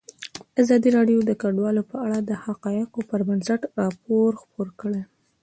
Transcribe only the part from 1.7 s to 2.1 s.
په